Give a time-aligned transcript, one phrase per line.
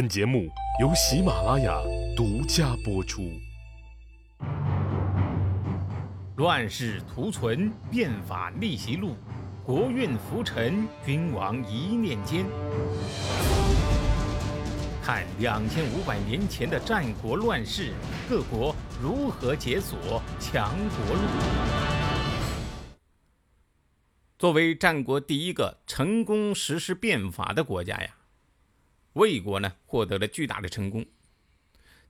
[0.00, 0.48] 本节目
[0.80, 1.78] 由喜马拉雅
[2.16, 3.38] 独家播出。
[6.36, 9.14] 乱世图存，变法逆袭录，
[9.62, 12.46] 国运浮沉，君王一念间。
[15.02, 17.92] 看两千五百年前的战国乱世，
[18.26, 21.20] 各国如何解锁强国路。
[24.38, 28.14] 作为战国第一个成功实施变法的国家呀。
[29.14, 31.04] 魏国呢获得了巨大的成功，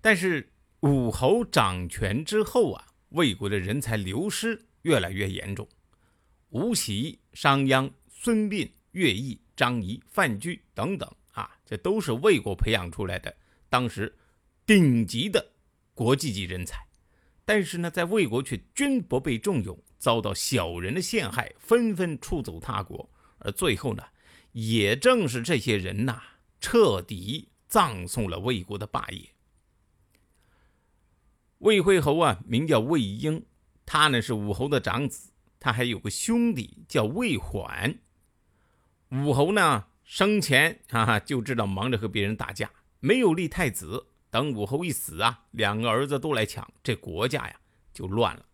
[0.01, 5.67] 但是武侯掌权之后啊，魏国的人才流失越来越严重。
[6.51, 13.35] 吴起、商鞅、孙膑、乐毅、张仪、范雎等等啊，这都是魏国培养出来的
[13.69, 14.15] 当时
[14.67, 15.53] 顶级的
[15.95, 16.87] 国际级人才，
[17.45, 23.09] 但是呢，在魏国却均不被重用，遭到小人的陷害，纷纷出走他国。
[23.39, 24.03] 而最后呢，
[24.53, 26.23] 也正是这些人呐。
[26.61, 29.31] 彻底葬送了魏国的霸业。
[31.59, 33.45] 魏惠侯啊，名叫魏婴，
[33.85, 37.99] 他呢是武侯的长子，他还有个兄弟叫魏缓。
[39.11, 44.07] 武侯呢生前 哈啊就知道忙着和别人打架，没有立太子。
[44.31, 47.61] 等武侯一死啊，两个儿子都来抢，这国家呀
[47.93, 48.47] 就乱了。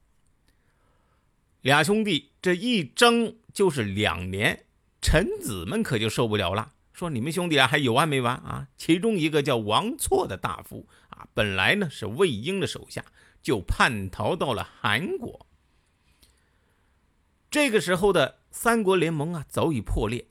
[1.61, 4.67] 俩兄弟这一争就是两年，
[5.03, 6.73] 臣子们可就受不了了。
[6.97, 8.69] 说你们兄弟俩还有完没完啊？
[8.79, 13.05] 其中一个叫王错的大夫啊，本来呢是魏婴的手下，
[13.43, 15.47] 就叛逃到了韩国。
[17.51, 20.29] 这个时候的三国联盟啊早已破裂，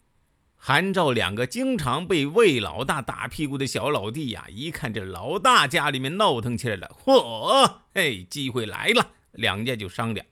[0.56, 10.26] 韩赵两个经常被魏老大打屁股的小老弟呀，一看这老大家里面闹腾起来了，嚯，嘿，机会来了，两家就商量。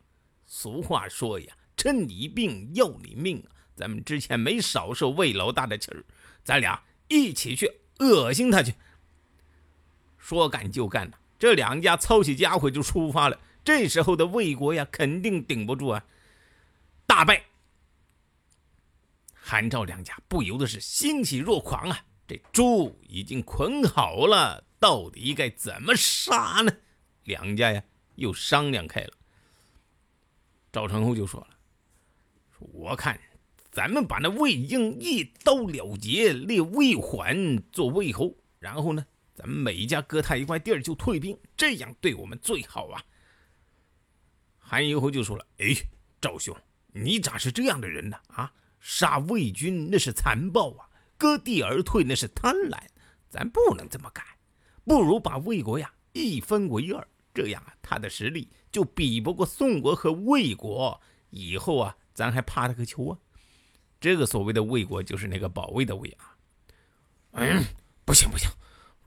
[0.48, 6.04] 俗话说呀，趁你病要你命啊，咱们之前没少受魏老大的气儿。
[6.44, 8.74] 咱俩一起去恶心他去。
[10.18, 13.40] 说干就干呐，这两家操起家伙就出发了。
[13.64, 16.06] 这时候的魏国呀，肯定顶不住啊，
[17.06, 17.44] 大败。
[19.34, 22.06] 韩赵两家不由得是欣喜若狂啊！
[22.26, 26.72] 这猪已经捆好了，到底该怎么杀呢？
[27.26, 27.84] 两家呀，
[28.16, 29.12] 又商量开了。
[30.72, 31.50] 赵成侯就说了
[32.58, 33.20] ：“说我看。”
[33.74, 39.04] 咱们把那魏婴一刀了结，立魏缓做魏侯，然后呢，
[39.34, 43.04] 咱们每一家割他一块地儿就退兵，这样对我们最好啊。
[44.60, 45.76] 韩疑侯就说了：“哎，
[46.22, 46.56] 赵兄，
[46.92, 48.16] 你咋是这样的人呢？
[48.28, 52.78] 啊，杀魏军那是残暴啊，割地而退那是贪婪，
[53.28, 54.24] 咱不能这么干，
[54.86, 61.02] 不如把魏国呀一分为二，这样啊，他的实力就比不过宋国和魏国，
[61.32, 63.18] 以后啊，咱还怕他个球啊？”
[64.04, 66.36] 这个所谓的魏国，就是那个保卫的魏啊。
[67.32, 67.64] 嗯，
[68.04, 68.50] 不行不行，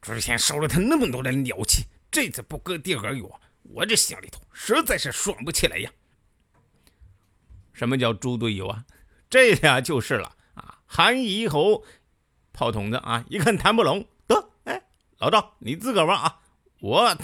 [0.01, 5.93] 之前烧了他那么多的鸟气，这次不割地而我，我这心里头实在是爽不起来呀。
[7.75, 8.87] 什么叫猪队友啊？
[9.29, 10.79] 这俩就是了啊。
[10.87, 11.85] 韩夷侯
[12.55, 14.83] 炮筒子啊，一看谈不拢，得，哎，
[15.19, 16.41] 老赵你自个儿玩啊，
[16.81, 17.15] 我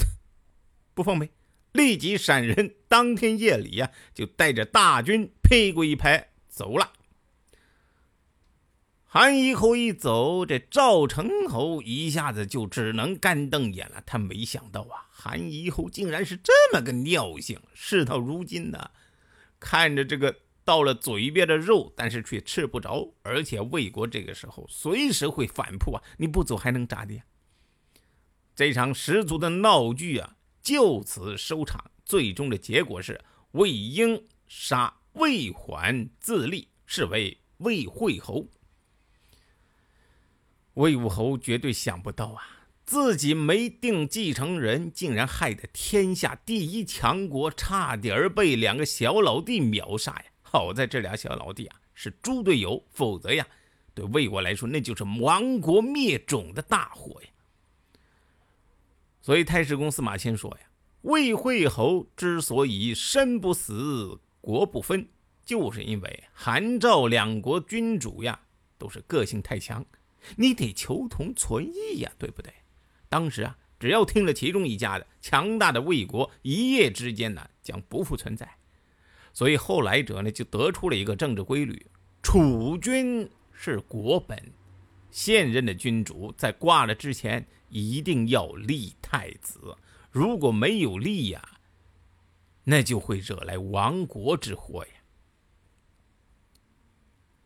[0.93, 1.31] 不奉陪，
[1.72, 6.93] 立即闪人，当天夜里呀，就带着大军屁股一拍走了。
[9.14, 14.02] 韩一侯一走，这赵成侯一下子就只能干瞪眼了。
[14.06, 17.60] 他没想到啊，韩一侯竟然是这么个尿性。
[17.74, 18.90] 事到如今呢，
[19.60, 20.34] 看着这个
[20.64, 26.02] 到了嘴边的肉，但是却吃不着，而且魏国这个时候随时会反扑啊！
[26.16, 27.22] 你不走还能咋的呀？
[28.56, 31.90] 这场十足的闹剧啊，就此收场。
[32.06, 38.48] 最终的结果是魏婴杀魏缓，自立，是为魏惠侯。
[40.75, 42.43] 魏武侯绝对想不到啊，
[42.87, 50.25] 自己没定继承人，竟然害得天下第一强国差点被两个小老弟秒杀呀！
[50.41, 53.47] 好在这俩小老弟啊是猪队友，否则呀，
[53.93, 57.28] 对魏国来说那就是亡国灭种的大祸呀。
[59.21, 60.66] 所以太史公司马迁说呀，
[61.03, 65.07] 魏惠侯之所以身不死，国不分，
[65.45, 68.41] 就是因为韩赵两国君主呀
[68.78, 69.84] 都是个性太强。
[70.36, 72.53] 你得求同存异呀，对不对？
[73.09, 78.48] 当时啊，只要听了其中一家的，强大的魏国一夜之间呢将不复存在。
[79.33, 81.86] 所以后来者呢就得出了一个政治规律：
[82.22, 84.53] 储君是国本，
[85.10, 89.77] 现任的君主在挂了之前一定要立太子，
[90.10, 91.59] 如果没有立呀，
[92.65, 94.92] 那就会惹来亡国之祸呀。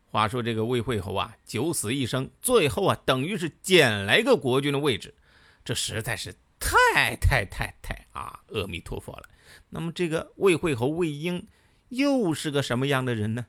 [0.09, 5.13] 话说这个魏惠侯啊，九死一生，最后啊，等于是捡来个国君的位置，
[5.65, 9.29] 这实在是太太太太啊，阿弥陀佛了。
[9.69, 11.45] 那么这个魏惠侯魏婴
[11.89, 13.47] 又是个什么样的人呢？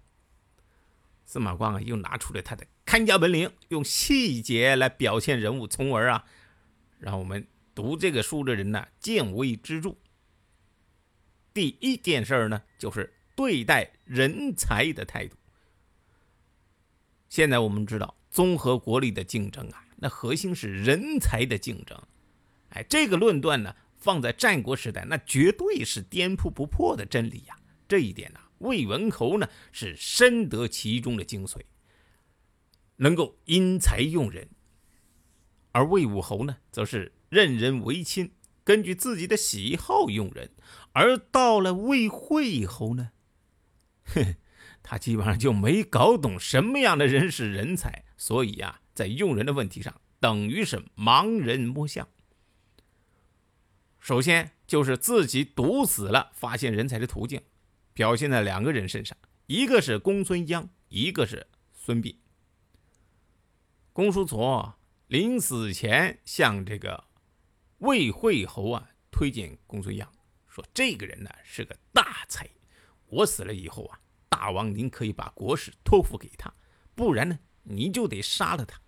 [1.24, 6.24] 司马光啊，又拿出了他的看家本领，用细节来表现人物，从而啊，
[6.98, 9.94] 让我们读这个书的人呢，见微知著。
[11.54, 15.36] 第一件事呢，就是对待人才的态度。
[17.28, 22.00] 现在我们知道，综合国力的竞争啊，那核心是人才的竞争。
[22.70, 27.56] 哎，这个论断呢，放在战国时代，那绝对是颠扑不破的真理呀。
[27.86, 31.60] 这一点呢，魏文侯呢是深得其中的精髓，
[32.96, 34.46] 能够因才用人；
[35.72, 38.32] 而魏武侯呢，则是任人唯亲，
[38.64, 40.50] 根据自己的喜好用人。
[40.92, 43.10] 而到了魏惠侯呢，
[44.04, 44.36] 哼。
[44.90, 52.08] 他基本上就没搞懂什么样的人是人才，所以啊，在用人的问题上，等于是盲人摸象。
[54.00, 57.42] 首先就是自己堵死了发现人才的途径，
[57.92, 59.14] 表现在两个人身上，
[59.44, 62.16] 一个是公孙鞅，一个是孙膑。
[63.92, 64.72] 公叔痤
[65.08, 67.04] 临死前向这个
[67.80, 70.06] 魏惠侯啊推荐公孙鞅，
[70.48, 72.48] 说这个人呢是个大才，
[73.08, 74.00] 我死了以后啊。
[74.38, 76.54] 大王，您可以把国事托付给他，
[76.94, 78.80] 不然呢，你就得杀了他。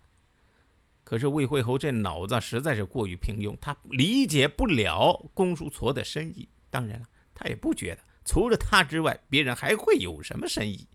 [1.03, 6.47] 可是魏惠侯这脑子实在是过于平庸，他理解不了公叔痤的深意。
[6.69, 7.05] 当然了，
[7.35, 10.87] 他也不觉得除了他之外，别人还会有什么深意。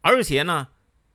[0.00, 0.66] 而且呢，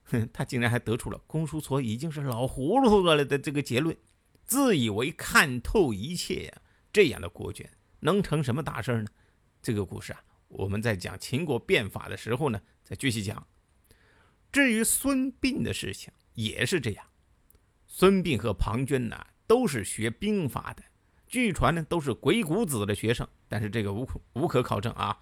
[0.06, 3.98] 哼，他竟然还得出了公叔痤已经是老糊涂了的这个结论，
[4.46, 6.62] 自以为看透一切呀。
[6.94, 7.68] 这样的国君
[8.00, 9.08] 能成什么大事呢？
[9.62, 10.24] 这个故事啊。
[10.52, 13.48] 我们在讲秦国变法的时候呢，再继续讲。
[14.52, 17.06] 至于孙膑的事情也是这样。
[17.88, 19.18] 孙膑和庞涓呢，
[19.48, 20.84] 都是学兵法的，
[21.28, 25.18] 据传呢都是鬼谷子的学生，但是这个无可无可考证啊。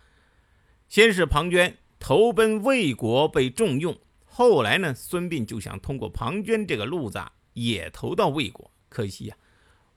[0.87, 7.23] 先是庞涓投奔魏国被重用，后来呢，孙膑就想通过庞涓这个路子
[7.53, 9.37] 也投到魏国，可惜呀。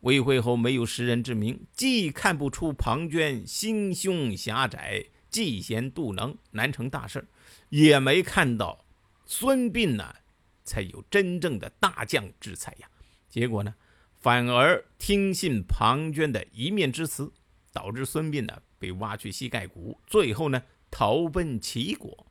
[0.00, 5.06] 魏惠侯没有识人之明，既看不出庞涓心胸狭窄。
[5.32, 7.26] 嫉贤妒能，难成大事
[7.70, 8.84] 也没看到
[9.24, 10.14] 孙膑呢，
[10.62, 12.90] 才有真正的大将之才呀。
[13.30, 13.74] 结果呢，
[14.20, 17.32] 反而听信庞涓的一面之词，
[17.72, 22.26] 导致孙膑呢被挖去膝盖骨，最后呢逃奔齐国。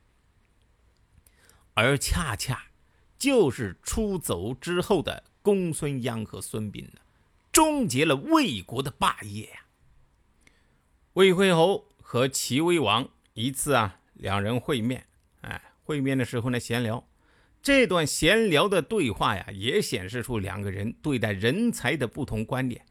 [1.74, 2.66] 而恰恰
[3.18, 7.00] 就是出走之后的公孙鞅和孙膑呢，
[7.50, 9.66] 终结了魏国的霸业呀。
[11.14, 11.88] 魏惠侯。
[12.12, 15.06] 和齐威王一次啊，两人会面，
[15.40, 17.08] 哎，会面的时候呢，闲聊。
[17.62, 22.84] 这段闲聊的对话呀，也显示出两个人对待人才的不同观点。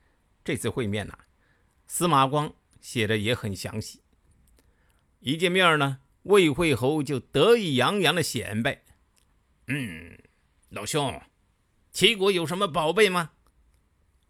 [0.44, 1.16] 这次会面呢，
[1.86, 4.02] 司马光写的也很详细。
[5.20, 8.82] 一见面呢，魏惠侯就得意洋洋的显摆
[9.70, 10.18] ：“嗯，
[10.70, 11.22] 老兄，
[11.92, 13.34] 齐国有什么宝贝吗？”“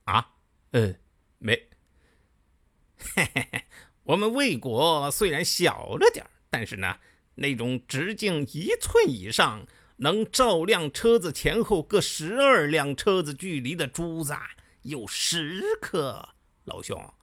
[0.03, 0.33] 啊，
[0.71, 0.93] 呃，
[1.37, 1.69] 没。
[3.15, 3.63] ”“嘿嘿嘿。”
[4.03, 6.97] 我们魏国虽然小了点但是呢，
[7.35, 9.65] 那种直径一寸以上、
[9.97, 14.33] 能照亮车子前后各十二辆车子距离的珠子
[14.81, 16.29] 有十颗。
[16.65, 17.13] 老兄，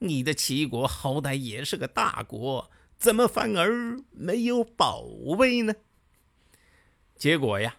[0.00, 5.04] 你的齐国好歹也是个大国，怎么反而没有宝
[5.38, 5.74] 贝呢？
[7.16, 7.76] 结果呀，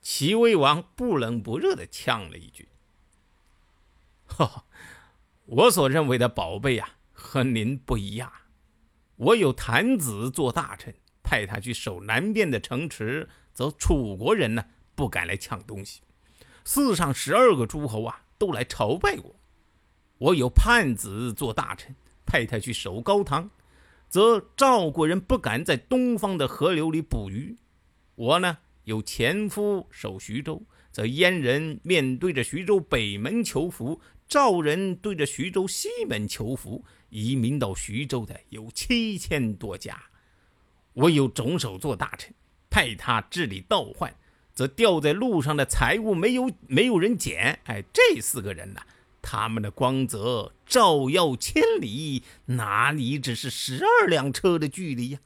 [0.00, 2.68] 齐威王不冷不热地呛了一句
[4.26, 4.66] ：“哈，
[5.46, 8.30] 我所认为的宝贝呀。”和您不一样，
[9.16, 16.02] 我有谭子做大臣，派他去守南边的城池，则楚国人呢不敢来抢东西。
[16.64, 19.34] 四上十二个诸侯啊都来朝拜我。
[20.18, 23.50] 我有叛子做大臣，派他去守高唐，
[24.10, 27.56] 则赵国人不敢在东方的河流里捕鱼。
[28.16, 30.62] 我呢有前夫守徐州，
[30.92, 36.84] 则燕人面对着徐州北门求福，赵人对着徐州西门求福。
[37.14, 40.02] 移民到徐州的有七千多家，
[40.94, 42.34] 我有种手做大臣，
[42.68, 44.12] 派他治理盗患，
[44.52, 47.60] 则掉在路上的财物没有没有人捡。
[47.66, 48.80] 哎，这四个人呢，
[49.22, 55.20] 他们的光泽照耀千里，哪里只是十二辆车的距离呀？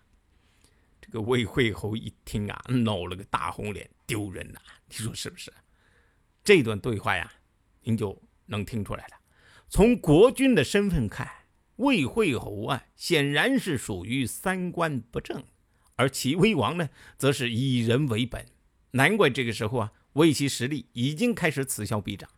[1.01, 4.61] 这个魏惠侯一听啊，闹了个大红脸，丢人呐！
[4.91, 5.51] 你说是不是？
[6.45, 7.33] 这段对话呀，
[7.81, 9.17] 您就能听出来了。
[9.71, 11.27] 从国君的身份看。
[11.79, 15.43] 魏惠侯啊，显然是属于三观不正，
[15.97, 18.47] 而齐威王呢，则是以人为本，
[18.93, 22.29] 难怪这个时候啊，魏齐实力已经开始此消彼长。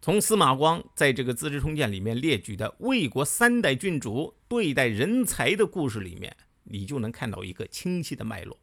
[0.00, 8.58] 从司马光在这个《资治通鉴》里面列举的魏国三代君主对待人才的故事里面，你就能看到一个清晰的脉络。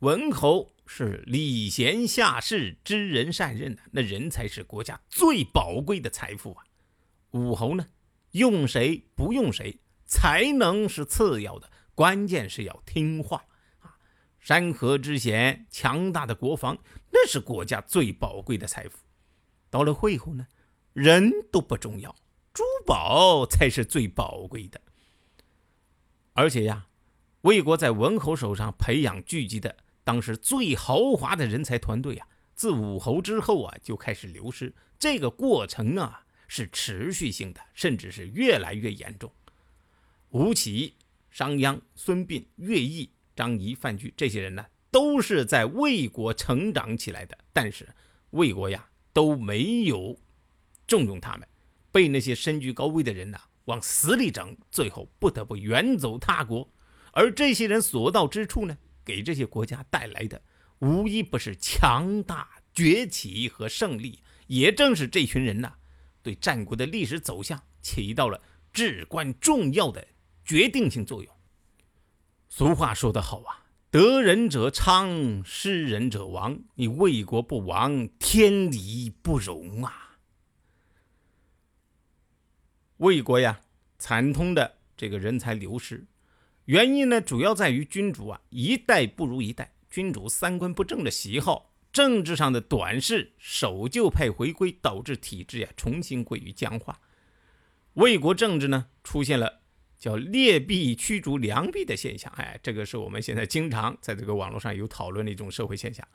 [0.00, 6.64] 文侯是礼贤下士、知人善任的，那人才是国家最宝贵的财富啊。
[7.32, 7.86] 武侯呢，
[8.32, 13.44] 用谁不用谁，才能是次要的，关键是要听话
[13.80, 13.96] 啊。
[14.38, 16.78] 山河之险、强大的国防，
[17.12, 18.98] 那是国家最宝贵的财富。
[19.68, 20.46] 到了会后呢，
[20.94, 22.14] 人都不重要，
[22.54, 24.80] 珠宝才是最宝贵的。
[26.32, 26.86] 而且呀，
[27.42, 34.74] 魏国在文侯手上培养聚集的当时最豪华的人才团队啊，自武侯之后啊就开始流失。
[34.98, 39.32] 这个过程啊是持续性的，甚至是越来越严重。
[40.30, 40.94] 吴起、
[41.30, 47.88] 商鞅、孙膑、乐毅、张仪、范雎这些人呢，都是在魏国成长起来的，但是
[48.30, 48.84] 魏国呀。
[49.14, 50.16] 都没有
[50.86, 51.48] 重用他们，
[51.90, 56.70] 被那些身居高位的人呢往死里整，最后不得不远走他国。
[57.10, 60.40] 而这些人所到之处呢，给这些国家带来的
[60.78, 64.20] 无一不是强大、崛起和胜利。
[64.46, 65.74] 也正是这群人呐，
[66.22, 68.40] 对战国的历史走向起到了
[68.72, 70.06] 至关重要的
[70.44, 71.32] 决定性作用。
[72.48, 73.64] 俗话说得好啊。
[73.90, 76.60] 得人者昌，失人者亡。
[76.74, 80.18] 你魏国不亡，天理不容啊！
[82.98, 83.62] 魏国呀，
[83.98, 86.06] 惨痛的这个人才流失，
[86.66, 97.00] 原因呢，主要在于君主啊一代不如一代，君主三观不正的喜好，政治上的短视，守旧派回归，导致体制呀重新归于僵化。
[97.94, 99.60] 魏国政治呢，出现了。
[99.98, 106.06] 叫劣币驱逐良币的现象，哎，这个是我们现在经常在这个网络上有讨论的一种社会现象。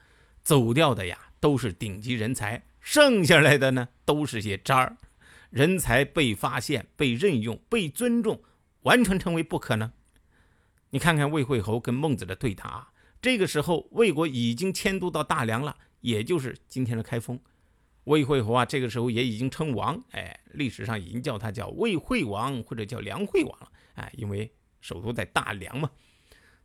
[0.42, 4.96] 走掉的呀，都是顶级人才，剩下来的呢，都是些渣儿。
[5.50, 8.42] 人才被发现、被任用、被尊重，
[8.84, 9.92] 完全成为不可能。
[10.92, 12.93] 你看看魏惠侯跟孟子的对答，
[13.24, 17.40] 这个时候魏国已经迁都到大梁了，也就是今天的开封。
[18.04, 25.90] 魏惠侯啊，这个时候也已经称王，哎，历史上已经叫他叫魏惠王或者叫梁惠王了，哎，因为首都在大梁嘛。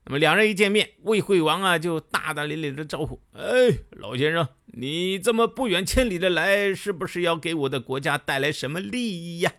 [0.04, 9.52] 那么两人一见面，魏惠王啊就大大咧咧的招呼：“哎，老先生，你这么不远千里的来，是不是要给我的国家带来什么利益呀？”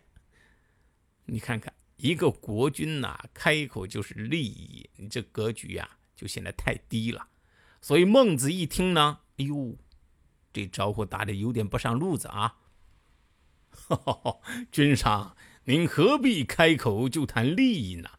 [1.27, 7.27] 你看看，一个国君呐，开口就是利益，你这格局呀就显得太低了。
[7.79, 9.77] 所以孟子一听呢，哎呦。
[10.51, 12.55] 这招呼打的有点不上路子啊！
[13.69, 14.39] 哈 哈
[14.71, 18.09] 君上，您何必开口就谈利益呢？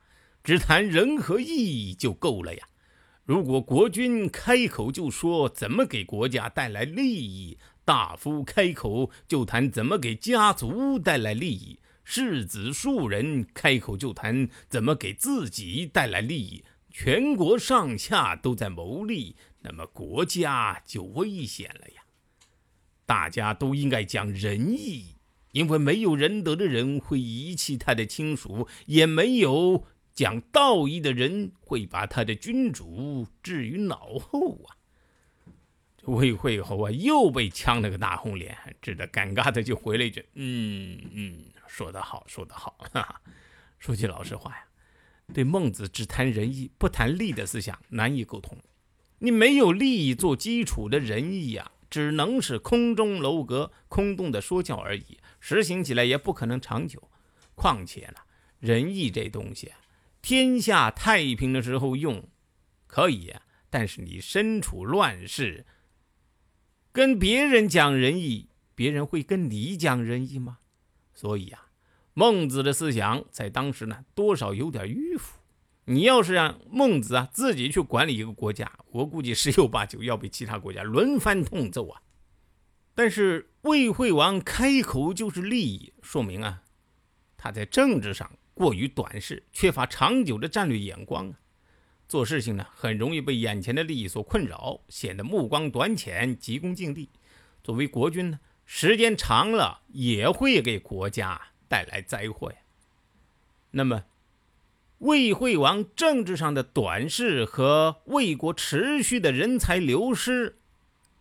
[0.45, 2.69] 只谈人和义就够了呀。
[3.25, 22.03] 如果国君开口就说怎么给国家带来利益，大夫开口就谈怎么给家族带来利益，世子庶人开口就谈怎么给自己带来利益，全国上下都在谋利，那么国家就危险了呀。
[23.07, 25.17] 大家都应该讲仁义，
[25.53, 34.77] 因为没有仁德的人会遗弃他的亲属，也没有讲道义的人会把他的君主置于脑后啊。
[36.05, 43.21] 魏惠侯啊，又被呛了个大红脸，只得尴尬的就回了一句：“嗯嗯，说得好，说得好。”哈哈，
[43.79, 44.65] 说句老实话呀，
[45.33, 48.59] 对孟子只谈仁义不谈利的思想难以沟通。
[49.19, 51.73] 你没有利益做基础的仁义呀。
[51.91, 57.11] 只能是空中楼阁、空洞的说教而已，实行起来也不可能长久。
[57.57, 58.21] 况且呢，
[58.61, 59.73] 仁义这东西，
[60.23, 62.29] 天下太平的时候用
[62.87, 65.67] 可以啊，但是你身处乱世，
[66.93, 70.59] 跟别人讲仁义，别人会跟你讲仁义吗？
[71.13, 71.70] 所以啊，
[72.15, 75.39] 孟子的思想在当时呢，多少有点迂腐。
[75.87, 82.03] 你要是让孟子啊自己去管理一个国家，我估计十有八九要被其他国家轮番痛揍啊。
[82.95, 86.63] 但是魏惠王开口就是利益，说明啊
[87.37, 91.39] 他在政治上过于短视，缺乏长久的战略眼光啊。
[92.07, 97.09] 做事情呢很容易被眼前的利益所困扰，显得目光短浅、急功近利。
[97.65, 101.41] 作为国君呢，时间长了也会给国家
[101.71, 102.59] 带来灾祸呀。
[103.71, 104.05] 那么。
[104.99, 110.59] 魏惠王政治上的短视和魏国持续的人才流失，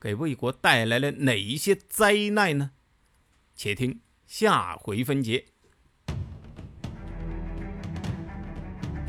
[0.02, 2.72] 给魏国带来了哪一些灾难呢？
[3.56, 5.46] 且听下回分解。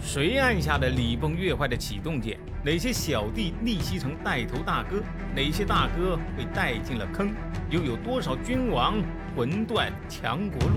[0.01, 2.39] 谁按下了礼崩乐坏的启动键？
[2.65, 5.03] 哪些小弟逆袭成带头大哥？
[5.35, 7.35] 哪些大哥被带进了坑？
[7.71, 9.03] 又有多少君王
[9.35, 10.77] 魂断强国路？